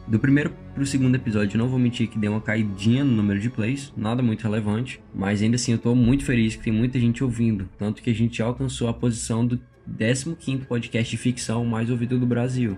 Do 0.07 0.19
primeiro 0.19 0.53
pro 0.73 0.85
segundo 0.85 1.15
episódio, 1.15 1.57
não 1.57 1.69
vou 1.69 1.79
mentir 1.79 2.07
que 2.07 2.17
deu 2.17 2.31
uma 2.31 2.41
caidinha 2.41 3.05
no 3.05 3.11
número 3.11 3.39
de 3.39 3.49
plays, 3.49 3.93
nada 3.95 4.21
muito 4.21 4.43
relevante, 4.43 4.99
mas 5.13 5.41
ainda 5.41 5.55
assim 5.55 5.71
eu 5.71 5.77
tô 5.77 5.95
muito 5.95 6.25
feliz 6.25 6.55
que 6.55 6.63
tem 6.63 6.73
muita 6.73 6.99
gente 6.99 7.23
ouvindo, 7.23 7.69
tanto 7.77 8.01
que 8.01 8.09
a 8.09 8.13
gente 8.13 8.41
alcançou 8.41 8.89
a 8.89 8.93
posição 8.93 9.45
do 9.45 9.59
15º 9.97 10.65
podcast 10.65 11.09
de 11.09 11.17
ficção 11.17 11.63
mais 11.63 11.89
ouvido 11.89 12.19
do 12.19 12.25
Brasil. 12.25 12.77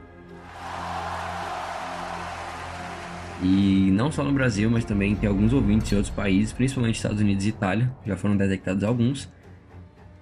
E 3.44 3.92
não 3.92 4.12
só 4.12 4.24
no 4.24 4.32
Brasil, 4.32 4.70
mas 4.70 4.86
também 4.86 5.16
tem 5.16 5.28
alguns 5.28 5.52
ouvintes 5.54 5.92
em 5.92 5.96
outros 5.96 6.14
países, 6.14 6.54
principalmente 6.54 6.96
Estados 6.96 7.20
Unidos 7.20 7.46
e 7.46 7.50
Itália, 7.50 7.92
já 8.06 8.16
foram 8.16 8.38
detectados 8.38 8.84
alguns, 8.84 9.30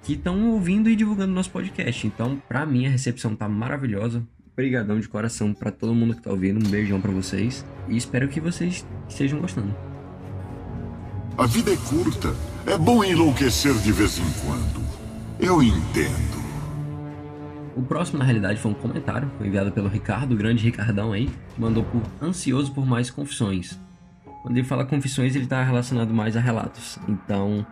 que 0.01 0.13
estão 0.13 0.51
ouvindo 0.51 0.89
e 0.89 0.95
divulgando 0.95 1.31
nosso 1.31 1.51
podcast. 1.51 2.05
Então, 2.07 2.41
para 2.47 2.65
mim, 2.65 2.85
a 2.85 2.89
recepção 2.89 3.35
tá 3.35 3.47
maravilhosa. 3.47 4.23
Obrigadão 4.51 4.99
de 4.99 5.07
coração 5.07 5.53
para 5.53 5.71
todo 5.71 5.95
mundo 5.95 6.15
que 6.15 6.21
tá 6.21 6.29
ouvindo. 6.29 6.65
Um 6.65 6.69
beijão 6.69 6.99
para 6.99 7.11
vocês 7.11 7.65
e 7.87 7.97
espero 7.97 8.27
que 8.27 8.39
vocês 8.39 8.85
estejam 9.07 9.39
gostando. 9.39 9.73
A 11.37 11.47
vida 11.47 11.71
é 11.71 11.77
curta. 11.77 12.35
É 12.65 12.77
bom 12.77 13.03
enlouquecer 13.03 13.73
de 13.79 13.91
vez 13.91 14.19
em 14.19 14.45
quando. 14.45 14.83
Eu 15.39 15.63
entendo. 15.63 16.42
O 17.75 17.81
próximo, 17.81 18.19
na 18.19 18.25
realidade, 18.25 18.59
foi 18.59 18.71
um 18.71 18.75
comentário 18.75 19.31
enviado 19.41 19.71
pelo 19.71 19.87
Ricardo, 19.87 20.33
o 20.33 20.37
grande 20.37 20.63
Ricardão 20.63 21.11
aí, 21.11 21.27
que 21.27 21.61
mandou 21.61 21.83
por 21.83 22.01
ansioso 22.21 22.71
por 22.71 22.85
mais 22.85 23.09
confissões. 23.09 23.79
Quando 24.43 24.57
ele 24.57 24.67
fala 24.67 24.85
confissões, 24.85 25.35
ele 25.35 25.45
está 25.45 25.63
relacionado 25.63 26.13
mais 26.13 26.37
a 26.37 26.39
relatos. 26.39 26.99
Então, 27.07 27.65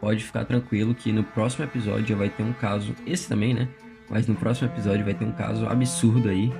pode 0.00 0.24
ficar 0.24 0.44
tranquilo 0.44 0.94
que 0.94 1.12
no 1.12 1.22
próximo 1.22 1.64
episódio 1.64 2.06
já 2.06 2.16
vai 2.16 2.28
ter 2.28 2.42
um 2.42 2.52
caso, 2.52 2.94
esse 3.06 3.28
também, 3.28 3.54
né? 3.54 3.68
Mas 4.10 4.26
no 4.26 4.34
próximo 4.34 4.68
episódio 4.68 5.04
vai 5.04 5.14
ter 5.14 5.24
um 5.24 5.32
caso 5.32 5.66
absurdo 5.66 6.28
aí. 6.28 6.52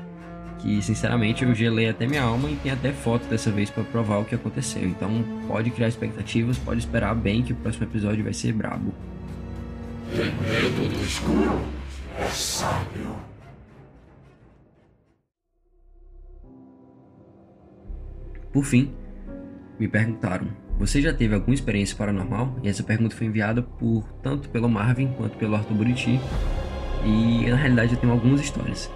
Que 0.59 0.81
sinceramente 0.81 1.45
eu 1.45 1.55
gelei 1.55 1.89
até 1.89 2.07
minha 2.07 2.23
alma 2.23 2.49
e 2.49 2.57
tem 2.57 2.73
até 2.73 2.93
foto 2.93 3.27
dessa 3.29 3.51
vez 3.51 3.71
para 3.71 3.85
provar 3.85 4.19
o 4.19 4.25
que 4.25 4.35
aconteceu. 4.35 4.85
Então 4.85 5.25
pode 5.47 5.71
criar 5.71 5.89
expectativas, 5.89 6.57
pode 6.59 6.81
esperar 6.81 7.15
bem 7.15 7.43
que 7.43 7.53
o 7.53 7.57
próximo 7.57 7.85
episódio 7.85 8.25
vai 8.25 8.33
ser 8.33 8.53
brabo. 8.53 8.95
Tem 10.15 10.27
medo 10.27 10.89
do 10.89 11.05
escuro? 11.05 11.84
Por 18.55 18.65
fim, 18.65 18.91
me 19.79 19.89
perguntaram: 19.89 20.47
você 20.79 21.03
já 21.03 21.13
teve 21.13 21.35
alguma 21.35 21.55
experiência 21.55 21.97
paranormal? 21.97 22.57
E 22.63 22.69
essa 22.69 22.85
pergunta 22.85 23.15
foi 23.15 23.27
enviada 23.27 23.63
por 23.63 24.05
tanto 24.23 24.49
pelo 24.49 24.69
Marvin 24.69 25.09
quanto 25.17 25.37
pelo 25.37 25.57
Arthur 25.57 25.75
Buriti 25.75 26.21
e 27.05 27.51
na 27.51 27.57
realidade 27.57 27.95
eu 27.95 28.01
tenho 28.01 28.13
algumas 28.13 28.41
histórias. 28.41 28.91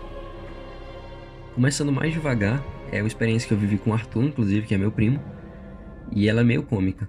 Começando 1.55 1.93
mais 1.93 2.13
devagar, 2.13 2.65
é 2.93 3.03
uma 3.03 3.09
experiência 3.09 3.49
que 3.49 3.53
eu 3.53 3.59
vivi 3.59 3.77
com 3.79 3.91
o 3.91 3.93
Arthur, 3.93 4.25
inclusive, 4.25 4.67
que 4.67 4.75
é 4.75 4.79
meu 4.79 4.93
primo, 4.93 5.21
e 6.13 6.29
ela 6.29 6.41
é 6.41 6.45
meio 6.45 6.63
cômica. 6.63 7.09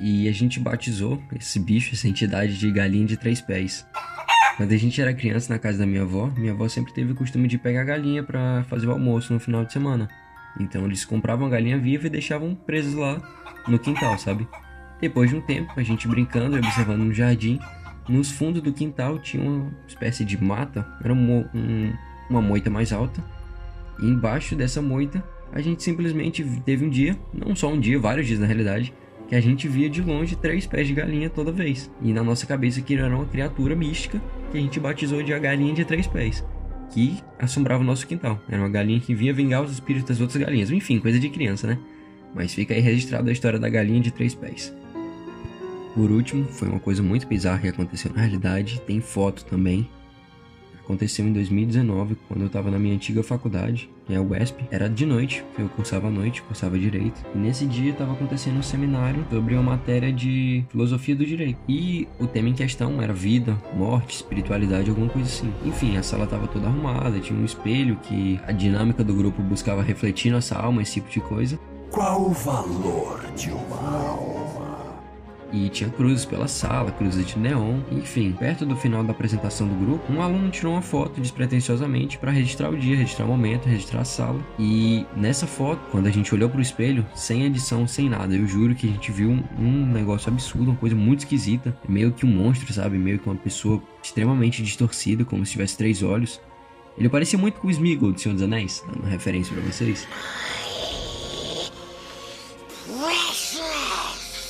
E 0.00 0.28
a 0.28 0.32
gente 0.32 0.58
batizou 0.58 1.22
esse 1.38 1.60
bicho, 1.60 1.94
essa 1.94 2.08
entidade 2.08 2.58
de 2.58 2.72
galinha 2.72 3.06
de 3.06 3.16
três 3.16 3.40
pés. 3.40 3.86
Quando 4.56 4.72
a 4.72 4.76
gente 4.76 5.00
era 5.00 5.12
criança 5.12 5.52
na 5.52 5.58
casa 5.58 5.78
da 5.78 5.86
minha 5.86 6.02
avó, 6.02 6.32
minha 6.36 6.52
avó 6.52 6.66
sempre 6.68 6.92
teve 6.94 7.12
o 7.12 7.14
costume 7.14 7.46
de 7.46 7.58
pegar 7.58 7.84
galinha 7.84 8.22
para 8.22 8.64
fazer 8.64 8.86
o 8.86 8.92
almoço 8.92 9.32
no 9.32 9.38
final 9.38 9.64
de 9.64 9.72
semana. 9.72 10.08
Então 10.58 10.84
eles 10.84 11.04
compravam 11.04 11.46
a 11.46 11.50
galinha 11.50 11.78
viva 11.78 12.06
e 12.06 12.10
deixavam 12.10 12.54
presos 12.54 12.94
lá 12.94 13.20
no 13.68 13.78
quintal, 13.78 14.18
sabe? 14.18 14.46
Depois 15.00 15.30
de 15.30 15.36
um 15.36 15.40
tempo, 15.40 15.72
a 15.76 15.82
gente 15.82 16.08
brincando 16.08 16.56
e 16.56 16.58
observando 16.58 17.02
no 17.02 17.12
jardim, 17.12 17.58
nos 18.08 18.30
fundos 18.30 18.62
do 18.62 18.72
quintal 18.72 19.18
tinha 19.18 19.42
uma 19.42 19.70
espécie 19.86 20.24
de 20.24 20.42
mata, 20.42 20.86
era 21.02 21.12
um, 21.12 21.44
um, 21.54 21.92
uma 22.30 22.40
moita 22.40 22.70
mais 22.70 22.92
alta. 22.92 23.22
E 24.00 24.06
embaixo 24.06 24.54
dessa 24.54 24.80
moita, 24.80 25.22
a 25.52 25.60
gente 25.60 25.82
simplesmente 25.82 26.44
teve 26.64 26.84
um 26.84 26.88
dia, 26.88 27.16
não 27.32 27.54
só 27.54 27.68
um 27.68 27.78
dia, 27.78 27.98
vários 27.98 28.26
dias 28.26 28.38
na 28.38 28.46
realidade, 28.46 28.92
que 29.28 29.34
a 29.34 29.40
gente 29.40 29.66
via 29.66 29.90
de 29.90 30.02
longe 30.02 30.36
três 30.36 30.66
pés 30.66 30.86
de 30.86 30.94
galinha 30.94 31.28
toda 31.28 31.50
vez. 31.50 31.90
E 32.00 32.12
na 32.12 32.22
nossa 32.22 32.46
cabeça 32.46 32.80
aquilo 32.80 33.02
era 33.02 33.14
uma 33.14 33.26
criatura 33.26 33.74
mística 33.74 34.22
que 34.50 34.58
a 34.58 34.60
gente 34.60 34.78
batizou 34.78 35.22
de 35.22 35.34
a 35.34 35.38
galinha 35.38 35.74
de 35.74 35.84
três 35.84 36.06
pés, 36.06 36.44
que 36.90 37.22
assombrava 37.38 37.82
o 37.82 37.86
nosso 37.86 38.06
quintal. 38.06 38.40
Era 38.48 38.62
uma 38.62 38.68
galinha 38.68 39.00
que 39.00 39.14
vinha 39.14 39.32
vingar 39.32 39.62
os 39.62 39.72
espíritos 39.72 40.08
das 40.08 40.20
outras 40.20 40.42
galinhas. 40.42 40.70
Enfim, 40.70 40.98
coisa 40.98 41.18
de 41.18 41.28
criança, 41.28 41.66
né? 41.66 41.78
Mas 42.34 42.52
fica 42.52 42.74
aí 42.74 42.80
registrada 42.80 43.28
a 43.30 43.32
história 43.32 43.58
da 43.58 43.68
galinha 43.68 44.00
de 44.00 44.10
três 44.10 44.34
pés. 44.34 44.74
Por 45.94 46.10
último, 46.10 46.44
foi 46.44 46.68
uma 46.68 46.78
coisa 46.78 47.02
muito 47.02 47.26
bizarra 47.26 47.60
que 47.60 47.68
aconteceu 47.68 48.12
na 48.14 48.20
realidade, 48.20 48.80
tem 48.82 49.00
foto 49.00 49.44
também. 49.44 49.88
Aconteceu 50.86 51.26
em 51.26 51.32
2019, 51.32 52.16
quando 52.28 52.42
eu 52.42 52.46
estava 52.46 52.70
na 52.70 52.78
minha 52.78 52.94
antiga 52.94 53.20
faculdade, 53.20 53.90
que 54.06 54.14
é 54.14 54.18
a 54.18 54.22
UESP. 54.22 54.64
Era 54.70 54.88
de 54.88 55.04
noite, 55.04 55.44
eu 55.58 55.68
cursava 55.68 56.06
à 56.06 56.10
noite, 56.10 56.42
cursava 56.42 56.78
direito. 56.78 57.20
E 57.34 57.38
nesse 57.38 57.66
dia 57.66 57.90
estava 57.90 58.12
acontecendo 58.12 58.58
um 58.58 58.62
seminário 58.62 59.26
sobre 59.28 59.54
uma 59.54 59.64
matéria 59.64 60.12
de 60.12 60.64
filosofia 60.70 61.16
do 61.16 61.26
direito. 61.26 61.58
E 61.68 62.06
o 62.20 62.26
tema 62.28 62.50
em 62.50 62.54
questão 62.54 63.02
era 63.02 63.12
vida, 63.12 63.60
morte, 63.74 64.14
espiritualidade, 64.14 64.88
alguma 64.88 65.08
coisa 65.08 65.28
assim. 65.28 65.52
Enfim, 65.64 65.96
a 65.96 66.04
sala 66.04 66.22
estava 66.22 66.46
toda 66.46 66.68
arrumada, 66.68 67.18
tinha 67.18 67.36
um 67.36 67.44
espelho 67.44 67.96
que 67.96 68.38
a 68.46 68.52
dinâmica 68.52 69.02
do 69.02 69.12
grupo 69.12 69.42
buscava 69.42 69.82
refletir 69.82 70.30
nossa 70.30 70.56
alma, 70.56 70.82
esse 70.82 70.94
tipo 70.94 71.10
de 71.10 71.18
coisa. 71.18 71.58
Qual 71.90 72.26
o 72.26 72.30
valor 72.30 73.24
de 73.36 73.50
uma 73.50 74.08
alma? 74.08 74.35
E 75.52 75.68
tinha 75.68 75.90
cruzes 75.90 76.24
pela 76.24 76.48
sala, 76.48 76.90
cruzes 76.92 77.26
de 77.26 77.38
neon, 77.38 77.80
enfim. 77.90 78.32
Perto 78.32 78.66
do 78.66 78.76
final 78.76 79.02
da 79.04 79.12
apresentação 79.12 79.66
do 79.66 79.74
grupo, 79.74 80.12
um 80.12 80.20
aluno 80.20 80.50
tirou 80.50 80.72
uma 80.72 80.82
foto 80.82 81.20
despretensiosamente 81.20 82.18
para 82.18 82.30
registrar 82.30 82.70
o 82.70 82.76
dia, 82.76 82.96
registrar 82.96 83.24
o 83.24 83.28
momento, 83.28 83.66
registrar 83.66 84.00
a 84.00 84.04
sala. 84.04 84.40
E 84.58 85.06
nessa 85.16 85.46
foto, 85.46 85.80
quando 85.90 86.06
a 86.06 86.10
gente 86.10 86.34
olhou 86.34 86.48
pro 86.48 86.60
espelho, 86.60 87.06
sem 87.14 87.44
edição, 87.44 87.86
sem 87.86 88.08
nada, 88.08 88.34
eu 88.34 88.46
juro 88.46 88.74
que 88.74 88.86
a 88.86 88.90
gente 88.90 89.10
viu 89.12 89.30
um, 89.30 89.44
um 89.58 89.86
negócio 89.86 90.30
absurdo, 90.30 90.70
uma 90.70 90.76
coisa 90.76 90.96
muito 90.96 91.20
esquisita, 91.20 91.76
meio 91.88 92.12
que 92.12 92.26
um 92.26 92.30
monstro, 92.30 92.72
sabe? 92.72 92.98
Meio 92.98 93.18
que 93.18 93.28
uma 93.28 93.36
pessoa 93.36 93.82
extremamente 94.02 94.62
distorcida, 94.62 95.24
como 95.24 95.44
se 95.44 95.52
tivesse 95.52 95.76
três 95.76 96.02
olhos. 96.02 96.40
Ele 96.98 97.08
parecia 97.08 97.38
muito 97.38 97.60
com 97.60 97.68
o 97.68 97.70
Smeagol 97.70 98.12
do 98.12 98.20
Senhor 98.20 98.34
dos 98.34 98.42
Anéis, 98.42 98.82
dando 98.86 99.06
referência 99.06 99.54
para 99.54 99.64
vocês. 99.64 100.06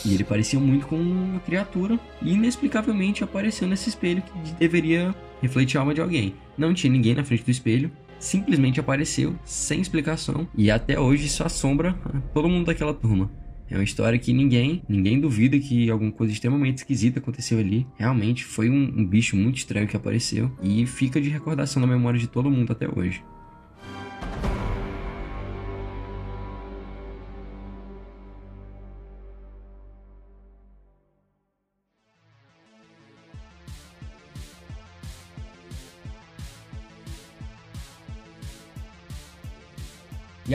E 0.07 0.15
ele 0.15 0.25
parecia 0.25 0.59
muito 0.61 0.87
com 0.87 0.97
uma 0.97 1.41
criatura 1.41 1.99
e 2.23 2.33
inexplicavelmente 2.33 3.25
apareceu 3.25 3.67
nesse 3.67 3.89
espelho 3.89 4.23
que 4.23 4.53
deveria 4.55 5.15
refletir 5.43 5.77
a 5.77 5.81
alma 5.81 5.93
de 5.93 6.01
alguém. 6.01 6.35
Não 6.57 6.73
tinha 6.73 6.93
ninguém 6.93 7.15
na 7.15 7.25
frente 7.25 7.45
do 7.45 7.51
espelho, 7.51 7.91
simplesmente 8.19 8.81
apareceu 8.81 9.35
sem 9.45 9.81
explicação 9.81 10.49
e 10.57 10.71
até 10.71 10.99
hoje 10.99 11.27
isso 11.27 11.45
assombra 11.45 11.93
todo 12.33 12.49
mundo 12.49 12.67
daquela 12.67 12.95
turma. 12.95 13.31
É 13.69 13.75
uma 13.75 13.83
história 13.83 14.19
que 14.19 14.33
ninguém, 14.33 14.83
ninguém 14.89 15.21
duvida 15.21 15.59
que 15.59 15.91
alguma 15.91 16.13
coisa 16.13 16.33
extremamente 16.33 16.79
esquisita 16.79 17.19
aconteceu 17.19 17.59
ali. 17.59 17.85
Realmente 17.97 18.45
foi 18.45 18.71
um, 18.71 18.95
um 18.97 19.05
bicho 19.05 19.37
muito 19.37 19.57
estranho 19.57 19.89
que 19.89 19.97
apareceu 19.97 20.53
e 20.63 20.87
fica 20.87 21.21
de 21.21 21.29
recordação 21.29 21.81
na 21.81 21.89
memória 21.89 22.19
de 22.19 22.29
todo 22.29 22.51
mundo 22.51 22.71
até 22.71 22.89
hoje. 22.89 23.25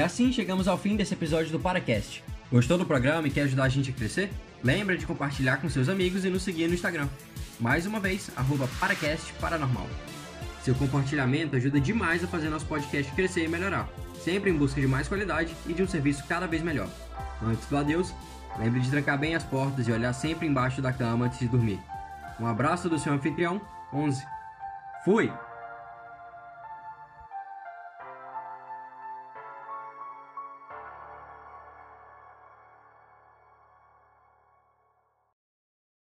E 0.02 0.04
assim 0.04 0.34
chegamos 0.34 0.68
ao 0.68 0.80
fim 0.80 0.96
desse 0.96 1.14
episódio 1.14 1.52
do 1.52 1.60
Paracast. 1.60 2.24
Gostou 2.52 2.76
do 2.76 2.88
programa 2.88 3.28
e 3.28 3.30
quer 3.30 3.44
ajudar 3.44 3.66
a 3.66 3.70
gente 3.70 3.92
a 3.92 3.94
crescer? 3.94 4.32
Lembra 4.64 4.98
de 4.98 5.06
compartilhar 5.06 5.58
com 5.58 5.70
seus 5.70 5.88
amigos 5.90 6.26
e 6.26 6.30
nos 6.32 6.42
seguir 6.42 6.68
no 6.68 6.74
Instagram. 6.74 7.08
Mais 7.60 7.86
uma 7.86 8.00
vez, 8.00 8.32
arroba 8.36 8.68
Paracast 8.80 9.32
Paranormal. 9.34 9.88
Seu 10.64 10.74
compartilhamento 10.74 11.56
ajuda 11.56 11.80
demais 11.80 12.24
a 12.24 12.28
fazer 12.28 12.50
nosso 12.50 12.66
podcast 12.66 13.12
crescer 13.12 13.44
e 13.44 13.48
melhorar, 13.48 13.88
sempre 14.26 14.50
em 14.50 14.58
busca 14.58 14.82
de 14.82 14.88
mais 14.88 15.08
qualidade 15.08 15.56
e 15.68 15.74
de 15.74 15.84
um 15.84 15.88
serviço 15.88 16.26
cada 16.28 16.48
vez 16.48 16.64
melhor. 16.64 16.90
Antes 17.40 17.68
do 17.68 17.78
adeus, 17.78 18.12
lembre 18.58 18.80
de 18.80 18.90
trancar 18.90 19.20
bem 19.20 19.36
as 19.36 19.44
portas 19.44 19.88
e 19.88 19.92
olhar 19.92 20.14
sempre 20.14 20.48
embaixo 20.48 20.82
da 20.82 20.92
cama 20.92 21.26
antes 21.26 21.38
de 21.38 21.48
dormir. 21.48 21.80
Um 22.40 22.48
abraço 22.48 22.90
do 22.90 22.98
seu 22.98 23.14
anfitrião, 23.14 23.62
11. 23.94 24.26
Fui! 25.06 25.32